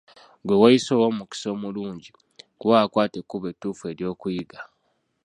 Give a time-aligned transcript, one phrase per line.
[0.41, 2.11] Ggwe weeyise ow'omukisa omulungi,
[2.59, 4.59] kuba wakwata ekkubo ettuufu ery'okuyiga.